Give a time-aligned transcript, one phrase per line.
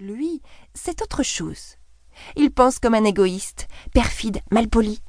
[0.00, 0.40] Lui,
[0.72, 1.76] c'est autre chose.
[2.34, 5.02] Il pense comme un égoïste, perfide, malpoli.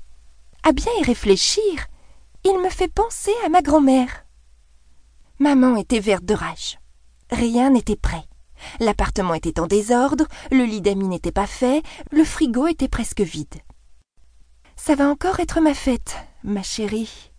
[0.64, 1.88] À bien y réfléchir,
[2.44, 4.26] il me fait penser à ma grand-mère.
[5.40, 6.78] Maman était verte de rage.
[7.32, 8.26] Rien n'était prêt.
[8.82, 13.62] L'appartement était en désordre, le lit d'amis n'était pas fait, le frigo était presque vide.
[14.76, 17.32] Ça va encore être ma fête, ma chérie,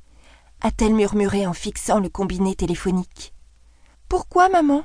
[0.63, 3.35] a-t-elle murmuré en fixant le combiné téléphonique.
[4.09, 4.85] Pourquoi, maman?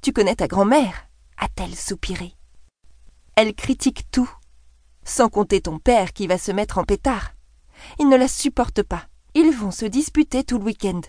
[0.00, 1.07] Tu connais ta grand-mère?
[1.38, 2.34] A-t-elle soupiré.
[3.36, 4.30] Elle critique tout,
[5.04, 7.32] sans compter ton père qui va se mettre en pétard.
[7.98, 9.06] Il ne la supporte pas.
[9.34, 11.00] Ils vont se disputer tout le week-end.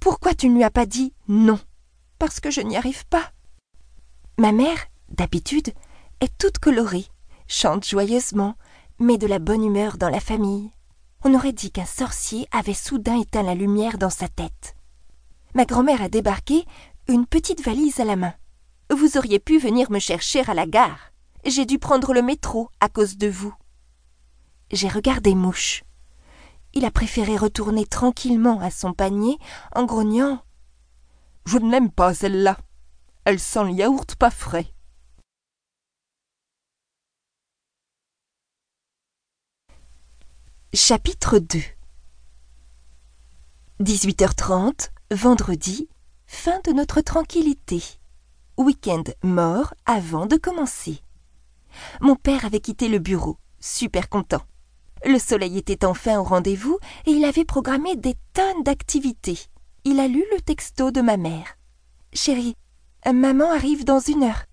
[0.00, 1.58] Pourquoi tu ne lui as pas dit non?
[2.18, 3.32] Parce que je n'y arrive pas.
[4.38, 5.74] Ma mère, d'habitude,
[6.20, 7.06] est toute colorée,
[7.46, 8.56] chante joyeusement,
[8.98, 10.70] met de la bonne humeur dans la famille.
[11.24, 14.74] On aurait dit qu'un sorcier avait soudain éteint la lumière dans sa tête.
[15.54, 16.64] Ma grand-mère a débarqué,
[17.08, 18.34] une petite valise à la main.
[18.90, 21.12] Vous auriez pu venir me chercher à la gare.
[21.44, 23.54] J'ai dû prendre le métro à cause de vous.
[24.72, 25.84] J'ai regardé Mouche.
[26.74, 29.38] Il a préféré retourner tranquillement à son panier
[29.76, 30.42] en grognant.
[31.46, 32.58] Je ne l'aime pas celle-là.
[33.24, 34.72] Elle sent le yaourt pas frais.
[40.74, 41.60] Chapitre 2
[43.80, 45.88] 18h30, vendredi,
[46.26, 47.99] fin de notre tranquillité.
[48.60, 51.00] Week-end mort avant de commencer.
[52.02, 54.42] Mon père avait quitté le bureau, super content.
[55.06, 59.38] Le soleil était enfin au rendez-vous et il avait programmé des tonnes d'activités.
[59.84, 61.56] Il a lu le texto de ma mère.
[62.12, 62.54] Chérie,
[63.10, 64.44] maman arrive dans une heure.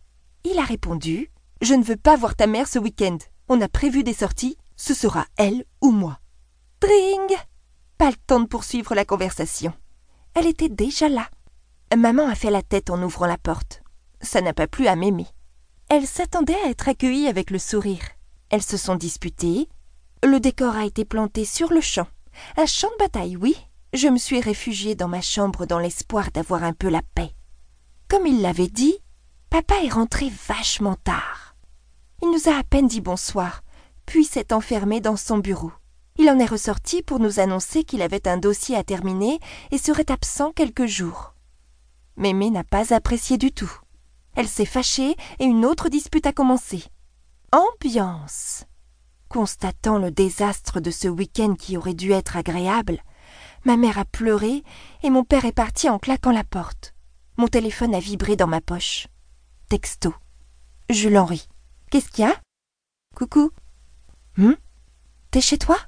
[0.45, 3.17] Il a répondu Je ne veux pas voir ta mère ce week-end.
[3.49, 4.57] On a prévu des sorties.
[4.77, 6.17] Ce sera elle ou moi.
[6.79, 7.37] Dring
[7.97, 9.73] Pas le temps de poursuivre la conversation.
[10.33, 11.27] Elle était déjà là.
[11.93, 13.81] Maman a fait la tête en ouvrant la porte.
[14.27, 15.25] Ça n'a pas plu à Mémé.
[15.87, 18.03] Elle s'attendait à être accueillie avec le sourire.
[18.49, 19.69] Elles se sont disputées,
[20.21, 22.07] le décor a été planté sur le champ.
[22.57, 23.55] Un champ de bataille, oui.
[23.93, 27.31] Je me suis réfugiée dans ma chambre dans l'espoir d'avoir un peu la paix.
[28.09, 28.97] Comme il l'avait dit,
[29.49, 31.55] papa est rentré vachement tard.
[32.21, 33.63] Il nous a à peine dit bonsoir,
[34.05, 35.71] puis s'est enfermé dans son bureau.
[36.17, 39.39] Il en est ressorti pour nous annoncer qu'il avait un dossier à terminer
[39.71, 41.33] et serait absent quelques jours.
[42.17, 43.71] Mémé n'a pas apprécié du tout.
[44.37, 46.83] Elle s'est fâchée et une autre dispute a commencé.
[47.51, 48.65] Ambiance.
[49.29, 53.01] Constatant le désastre de ce week-end qui aurait dû être agréable,
[53.65, 54.63] ma mère a pleuré
[55.01, 56.93] et mon père est parti en claquant la porte.
[57.37, 59.07] Mon téléphone a vibré dans ma poche.
[59.69, 60.13] Texto.
[60.91, 61.49] Jules Henri.
[61.89, 62.39] Qu'est-ce qu'il y a?
[63.15, 63.49] Coucou.
[64.37, 64.55] Hum
[65.31, 65.79] T'es chez toi?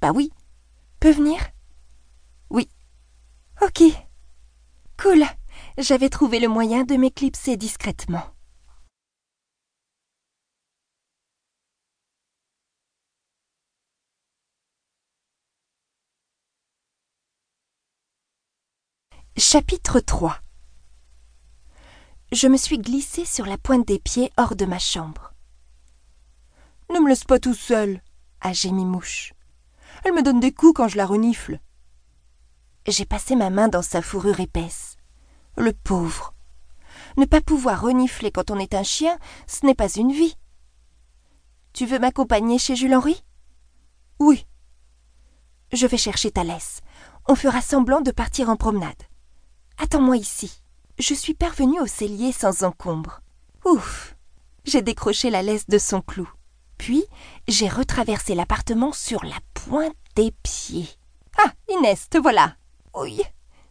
[0.00, 0.30] Bah oui.
[1.00, 1.40] Peux venir?
[2.48, 2.70] Oui.
[3.60, 3.82] Ok.
[5.02, 5.24] Cool.
[5.80, 8.24] J'avais trouvé le moyen de m'éclipser discrètement.
[19.36, 20.40] Chapitre 3
[22.32, 25.32] Je me suis glissée sur la pointe des pieds hors de ma chambre.
[26.92, 28.02] Ne me laisse pas tout seul,
[28.40, 29.32] a gémi Mouche.
[30.04, 31.60] Elle me donne des coups quand je la renifle.
[32.88, 34.97] J'ai passé ma main dans sa fourrure épaisse.
[35.58, 36.34] Le pauvre.
[37.16, 40.36] Ne pas pouvoir renifler quand on est un chien, ce n'est pas une vie.
[41.72, 43.24] Tu veux m'accompagner chez Jules Henri
[44.20, 44.46] Oui.
[45.72, 46.80] Je vais chercher ta laisse.
[47.26, 49.02] On fera semblant de partir en promenade.
[49.78, 50.62] Attends-moi ici.
[51.00, 53.20] Je suis parvenue au cellier sans encombre.
[53.64, 54.14] Ouf
[54.64, 56.30] J'ai décroché la laisse de son clou.
[56.78, 57.04] Puis,
[57.48, 60.88] j'ai retraversé l'appartement sur la pointe des pieds.
[61.36, 62.54] Ah, Inès, te voilà
[62.94, 63.20] Oui,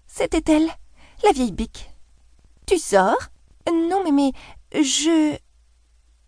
[0.06, 0.70] c'était elle,
[1.24, 1.90] la vieille bique.
[2.66, 3.18] Tu sors?
[3.72, 4.32] Non, mais, mais,
[4.84, 5.38] je.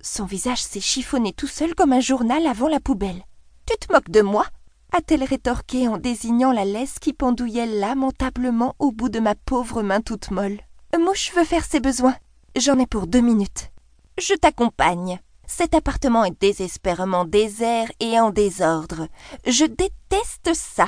[0.01, 3.23] Son visage s'est chiffonné tout seul comme un journal avant la poubelle.
[3.65, 4.45] Tu te moques de moi?
[4.91, 10.01] A-t-elle rétorqué en désignant la laisse qui pendouillait lamentablement au bout de ma pauvre main
[10.01, 10.59] toute molle.
[10.97, 12.15] Mouche veut faire ses besoins.
[12.55, 13.69] J'en ai pour deux minutes.
[14.17, 15.19] Je t'accompagne.
[15.45, 19.07] Cet appartement est désespérément désert et en désordre.
[19.45, 20.87] Je déteste ça.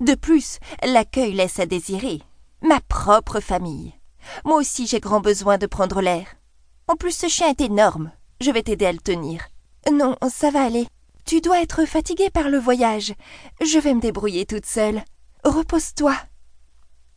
[0.00, 2.22] De plus, l'accueil laisse à désirer.
[2.62, 3.94] Ma propre famille.
[4.44, 6.26] Moi aussi j'ai grand besoin de prendre l'air.
[6.88, 8.10] En plus, ce chien est énorme.
[8.40, 9.46] Je vais t'aider à le tenir.
[9.92, 10.86] Non, ça va aller.
[11.26, 13.12] Tu dois être fatiguée par le voyage.
[13.60, 15.02] Je vais me débrouiller toute seule.
[15.44, 16.16] Repose-toi.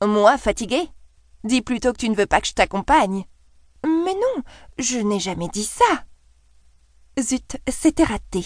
[0.04, 0.90] Moi, fatiguée
[1.46, 3.26] Dis plutôt que tu ne veux pas que je t'accompagne.
[3.86, 4.44] Mais non,
[4.78, 6.04] je n'ai jamais dit ça.
[7.20, 8.46] Zut, c'était raté.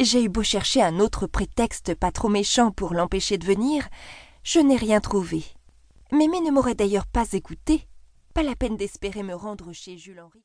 [0.00, 3.88] J'ai eu beau chercher un autre prétexte pas trop méchant pour l'empêcher de venir,
[4.42, 5.44] je n'ai rien trouvé.
[6.12, 7.88] Mémé ne m'aurait d'ailleurs pas écouté.
[8.32, 10.34] Pas la peine d'espérer me rendre chez Jules Henri.